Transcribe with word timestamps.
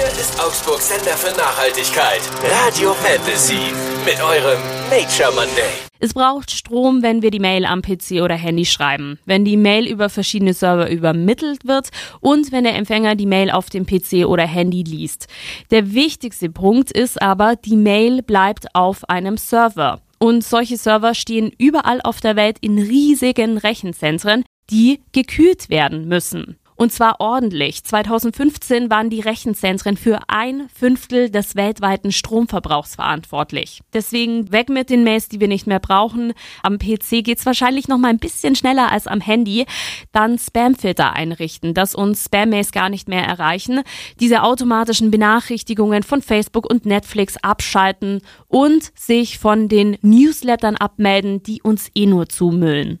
Hier 0.00 0.08
ist 0.18 0.40
Augsburg 0.42 0.80
Sender 0.80 1.14
für 1.14 1.36
Nachhaltigkeit. 1.36 2.22
Radio 2.64 2.94
Fantasy. 2.94 3.70
Mit 4.06 4.18
eurem 4.22 4.58
Nature 4.88 5.30
Monday. 5.34 5.68
Es 5.98 6.14
braucht 6.14 6.50
Strom, 6.50 7.02
wenn 7.02 7.20
wir 7.20 7.30
die 7.30 7.38
Mail 7.38 7.66
am 7.66 7.82
PC 7.82 8.22
oder 8.22 8.34
Handy 8.34 8.64
schreiben, 8.64 9.18
wenn 9.26 9.44
die 9.44 9.58
Mail 9.58 9.86
über 9.86 10.08
verschiedene 10.08 10.54
Server 10.54 10.90
übermittelt 10.90 11.66
wird 11.66 11.90
und 12.20 12.50
wenn 12.50 12.64
der 12.64 12.76
Empfänger 12.76 13.14
die 13.14 13.26
Mail 13.26 13.50
auf 13.50 13.68
dem 13.68 13.84
PC 13.84 14.24
oder 14.26 14.46
Handy 14.46 14.84
liest. 14.84 15.26
Der 15.70 15.92
wichtigste 15.92 16.48
Punkt 16.48 16.90
ist 16.90 17.20
aber, 17.20 17.56
die 17.56 17.76
Mail 17.76 18.22
bleibt 18.22 18.74
auf 18.74 19.06
einem 19.10 19.36
Server. 19.36 20.00
Und 20.18 20.42
solche 20.42 20.78
Server 20.78 21.12
stehen 21.12 21.52
überall 21.58 22.00
auf 22.00 22.22
der 22.22 22.36
Welt 22.36 22.56
in 22.62 22.78
riesigen 22.78 23.58
Rechenzentren, 23.58 24.44
die 24.70 25.02
gekühlt 25.12 25.68
werden 25.68 26.08
müssen. 26.08 26.56
Und 26.80 26.94
zwar 26.94 27.20
ordentlich. 27.20 27.84
2015 27.84 28.88
waren 28.88 29.10
die 29.10 29.20
Rechenzentren 29.20 29.98
für 29.98 30.18
ein 30.28 30.66
Fünftel 30.72 31.28
des 31.28 31.54
weltweiten 31.54 32.10
Stromverbrauchs 32.10 32.94
verantwortlich. 32.94 33.82
Deswegen 33.92 34.50
weg 34.50 34.70
mit 34.70 34.88
den 34.88 35.04
Mails, 35.04 35.28
die 35.28 35.40
wir 35.40 35.48
nicht 35.48 35.66
mehr 35.66 35.78
brauchen. 35.78 36.32
Am 36.62 36.78
PC 36.78 37.22
geht's 37.22 37.44
wahrscheinlich 37.44 37.86
noch 37.86 37.98
mal 37.98 38.08
ein 38.08 38.18
bisschen 38.18 38.56
schneller 38.56 38.90
als 38.90 39.06
am 39.06 39.20
Handy. 39.20 39.66
Dann 40.12 40.38
Spamfilter 40.38 41.12
einrichten, 41.12 41.74
dass 41.74 41.94
uns 41.94 42.24
Spam-Mails 42.24 42.72
gar 42.72 42.88
nicht 42.88 43.10
mehr 43.10 43.26
erreichen. 43.26 43.82
Diese 44.18 44.42
automatischen 44.42 45.10
Benachrichtigungen 45.10 46.02
von 46.02 46.22
Facebook 46.22 46.64
und 46.64 46.86
Netflix 46.86 47.36
abschalten 47.42 48.22
und 48.48 48.90
sich 48.98 49.38
von 49.38 49.68
den 49.68 49.98
Newslettern 50.00 50.76
abmelden, 50.76 51.42
die 51.42 51.60
uns 51.60 51.90
eh 51.94 52.06
nur 52.06 52.30
zumüllen. 52.30 53.00